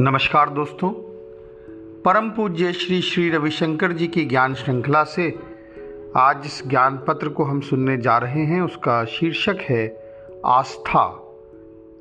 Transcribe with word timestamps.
नमस्कार 0.00 0.50
दोस्तों। 0.50 0.90
परम 2.02 2.30
पूज्य 2.30 2.72
श्री 2.72 3.00
श्री 3.00 3.30
रविशंकर 3.30 3.92
जी 3.92 4.06
की 4.06 4.24
ज्ञान 4.24 4.54
श्रृंखला 4.54 5.04
से 5.04 5.38
आज 6.16 6.42
इस 6.44 6.68
ज्ञान 6.68 6.96
पत्र 7.08 7.28
को 7.28 7.44
हम 7.44 7.60
सुनने 7.60 7.96
जा 7.96 8.18
रहे 8.18 8.44
हैं। 8.44 8.62
उसका 8.62 9.04
शीर्षक 9.04 9.56
है, 9.60 10.14
आस्था, 10.46 11.34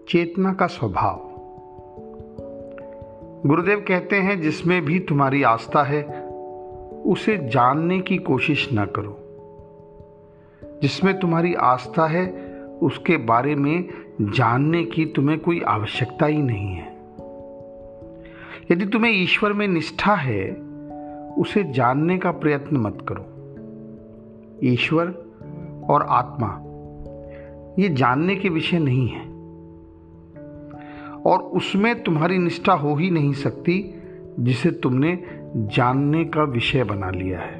चेतना 0.10 0.54
का 0.54 0.68
स्वभाव। 0.68 1.32
गुरुदेव 3.46 3.86
कहते 3.88 4.16
हैं, 4.16 4.42
जिसमें 4.42 4.86
भी 4.86 5.00
तुम्हारी 5.00 5.44
आस्था 5.44 5.84
है, 5.84 6.04
उसे 7.06 7.38
जानने 7.38 8.00
की 8.00 8.18
कोशिश 8.18 8.70
न 8.74 8.86
करो। 8.86 9.18
जिसमें 10.82 11.20
तुम्हारी 11.20 11.54
आस्था 11.54 12.08
है, 12.08 12.28
उसके 12.84 13.18
बारे 13.18 13.56
में 13.56 13.90
जानने 14.22 14.84
की 14.84 15.06
तुम्हें 15.06 15.40
कोई 15.40 15.62
आवश्यकता 15.62 16.26
ही 16.26 16.38
नहीं 16.38 16.68
है। 16.68 16.91
यदि 18.72 18.86
तुम्हें 18.86 19.12
ईश्वर 19.12 19.54
में 19.54 19.68
निष्ठा 19.68 20.16
है, 20.16 20.52
उसे 21.38 21.64
जानने 21.64 22.18
का 22.18 22.32
प्रयत्न 22.32 22.78
मत 22.78 23.06
करो। 23.12 23.26
ईश्वर 24.64 25.06
और 25.90 26.02
आत्मा, 26.10 26.62
ये 27.80 27.90
जानने 27.90 28.36
के 28.36 28.50
विषय 28.50 28.80
नहीं 28.80 29.08
है। 29.08 29.22
और 31.22 31.40
उसमें 31.40 32.04
तुम्हारी 32.04 32.38
निष्ठा 32.38 32.74
हो 32.74 32.96
ही 32.96 33.10
नहीं 33.10 33.34
सकती, 33.34 34.02
जिसे 34.40 34.72
तुमने 34.72 35.24
जानने 35.56 36.26
का 36.26 36.44
विषय 36.44 36.84
बना 36.84 37.10
लिया 37.10 37.40
है। 37.40 37.56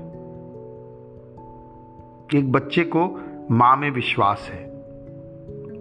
एक 2.36 2.52
बच्चे 2.52 2.84
को 2.84 3.20
माँ 3.52 3.78
में 3.78 3.92
विश्वास 3.92 4.50
है। 4.54 4.70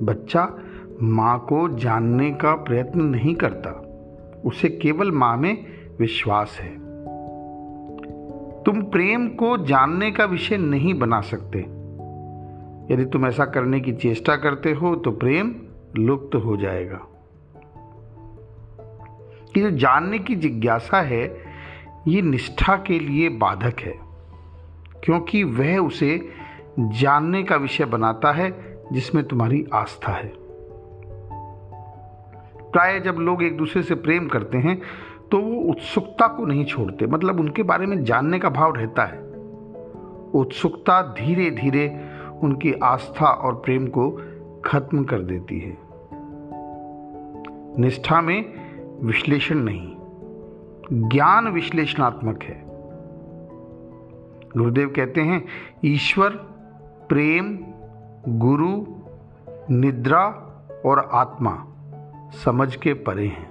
बच्चा 0.03 0.59
माँ 1.03 1.39
को 1.39 1.69
जानने 1.69 2.31
का 2.31 2.55
प्रयत्न 2.55 3.03
नहीं 3.03 3.35
करता। 3.35 3.90
उसे 4.45 4.69
केवल 4.69 5.11
माँ 5.13 5.37
में 5.37 5.67
विश्वास 5.99 6.59
है। 6.61 6.71
तुम 8.63 8.83
प्रेम 8.83 9.29
को 9.29 9.57
जानने 9.59 10.11
का 10.11 10.25
विषय 10.25 10.57
नहीं 10.57 10.95
बना 10.95 11.21
सकते। 11.21 11.59
यदि 12.95 13.05
तुम 13.05 13.27
ऐसा 13.27 13.45
करने 13.45 13.81
की 13.81 13.93
चेष्टा 13.93 14.37
करते 14.37 14.73
हो 14.73 14.97
तो 14.97 15.11
प्रेम 15.11 15.55
लुप्त 15.97 16.35
हो 16.35 16.57
जाएगा। 16.57 17.01
ये 19.57 19.61
जो 19.63 19.71
जानने 19.71 20.19
की 20.19 20.35
जिज्ञासा 20.35 21.01
है, 21.01 21.37
ये 22.09 22.23
निष्ठा 22.23 22.77
के 22.77 22.99
लिए 22.99 23.29
बाधक 23.29 23.81
है, 23.81 23.95
क्योंकि 25.05 25.45
वह 25.45 25.79
उसे 25.79 26.29
जानने 26.81 27.43
का 27.43 27.57
विषय 27.57 27.85
बनाता 27.85 28.33
है, 28.33 28.79
जिसमें 28.93 29.25
तुम्हारी 29.25 29.67
आस्था 29.75 30.13
है। 30.13 30.33
प्राय 32.73 33.01
जब 33.01 33.15
लोग 33.15 33.43
एक 33.43 33.57
दूसरे 33.57 33.83
से 33.83 33.95
प्रेम 33.95 34.29
करते 34.29 34.59
हैं 34.59 34.83
तो 35.33 35.39
वो 35.39 35.71
उत्सुकता 35.71 36.27
को 36.27 36.47
नहीं 36.47 36.65
छोड़ते। 36.65 37.07
मतलब 37.07 37.41
उनके 37.41 37.63
बारे 37.63 37.87
में 37.87 38.05
जानने 38.05 38.39
का 38.39 38.49
भाव 38.49 38.75
रहता 38.75 39.05
है। 39.05 39.19
उत्सुकता 40.35 41.03
धीरे 41.03 41.51
धीरे 41.51 42.11
उनकी 42.43 42.73
आस्था 42.73 43.27
और 43.27 43.55
प्रेम 43.55 43.87
को 43.87 44.11
खत्म 44.65 45.05
कर 45.05 45.19
देती 45.19 45.61
है। 45.61 45.79
निष्ठा 47.79 48.21
में 48.21 48.45
विश्लेषण 49.03 49.59
नहीं। 49.59 49.97
ज्ञान 51.09 51.49
विश्लेषणात्मक 51.49 52.43
है। 52.43 52.63
गुरुदेव 54.57 54.93
कहते 54.97 55.21
हैं, 55.21 55.45
ईश्वर, 55.85 56.31
प्रेम, 57.09 57.59
गुरु, 58.29 58.87
निद्रा 59.71 60.25
और 60.87 61.11
आत्मा 61.13 61.67
समझ 62.33 62.77
के 62.77 62.95
परे 62.95 63.27
हैं। 63.27 63.51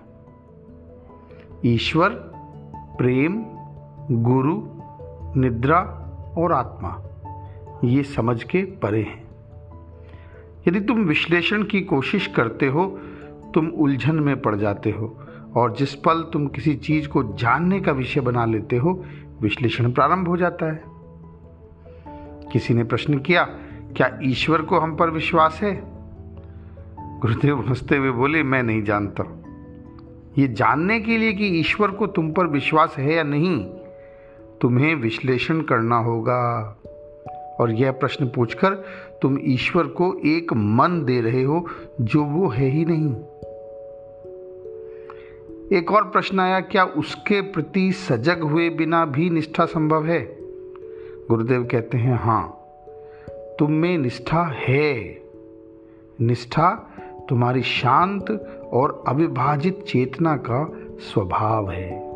ईश्वर, 1.66 2.10
प्रेम, 2.76 3.46
गुरु, 4.12 4.64
निद्रा 5.42 5.80
और 6.38 6.54
आत्मा, 6.54 7.02
ये 7.84 8.04
समझ 8.04 8.44
के 8.44 8.62
परे 8.62 9.02
हैं। 9.02 9.28
यदि 10.68 10.80
तुम 10.80 11.00
विश्लेषण 11.00 11.64
की 11.64 11.82
कोशिश 11.82 12.28
करते 12.28 12.68
हो, 12.68 12.86
तुम 13.54 13.68
उलझन 13.68 14.16
में 14.16 14.42
पड़ 14.42 14.56
जाते 14.56 14.92
हो 14.92 15.18
और 15.56 15.76
जिस 15.76 15.96
पल 15.96 16.30
तुम 16.34 16.48
किसी 16.48 16.76
चीज़ 16.76 17.08
को 17.08 17.24
जानने 17.24 17.80
का 17.80 17.92
विषय 17.92 18.22
बना 18.22 18.46
लेते 18.46 18.78
हो, 18.78 19.04
विश्लेषण 19.42 19.92
प्रारंभ 19.92 20.28
हो 20.28 20.38
जाता 20.38 20.72
है। 20.72 20.84
किसी 22.52 22.74
ने 22.74 22.84
प्रश्न 22.84 23.20
किया, 23.20 23.44
क्या 23.96 24.20
ईश्वर 24.24 24.62
को 24.62 24.80
हम 24.80 24.96
पर 24.96 25.10
विश्वास 25.10 25.60
है? 25.64 25.99
गुरुदेव 27.20 27.60
हँसते 27.60 27.98
हुए 27.98 28.12
बोले, 28.12 28.44
मैं 28.44 28.64
नहीं 28.64 28.84
जानता। 28.84 29.44
ये 30.38 30.48
जानने 30.48 31.00
के 31.00 31.18
लिए 31.18 31.34
कि 31.34 31.48
ईश्वर 31.48 31.92
को 31.92 32.08
तुम 32.08 32.32
पर 32.32 32.48
विश्वास 32.48 32.96
है 32.98 33.14
या 33.14 33.24
नहीं, 33.24 33.66
तुम्हें 34.62 34.96
विश्लेषण 34.96 35.62
करना 35.62 35.98
होगा। 35.98 36.76
और 37.60 37.72
यह 37.72 37.92
प्रश्न 37.92 38.26
पूछकर, 38.36 38.70
तुम 39.22 39.40
ईश्वर 39.42 39.84
को 39.84 40.16
एक 40.26 40.54
मन 40.54 41.04
दे 41.06 41.22
रहे 41.22 41.44
हो, 41.44 41.68
जो 42.02 42.24
वो 42.24 42.48
है 42.48 42.66
ही 42.66 42.86
नहीं। 42.86 43.16
एक 45.80 45.92
और 45.92 46.04
प्रश्न 46.04 46.40
आया, 46.40 46.60
क्या 46.60 46.84
उसके 46.84 47.42
प्रति 47.42 47.92
सजग 47.92 48.40
हुए 48.40 48.70
बिना 48.70 49.06
भी 49.06 49.30
निष्ठा 49.30 49.66
संभव 49.66 50.06
है? 50.06 50.38
गुरुदेव 51.30 51.64
कहते 51.64 51.98
हैं, 51.98 52.20
हाँ, 52.20 52.60
तुम 53.30 53.72
में 53.72 53.98
निष्ठा 53.98 54.44
है। 54.44 55.22
निष्ठा 56.22 56.86
तुम्हारी 57.30 57.62
शांत 57.62 58.32
और 58.74 59.04
अविभाजित 59.08 59.86
चेतना 59.88 60.36
का 60.36 60.74
स्वभाव 61.00 61.72
है। 61.72 62.09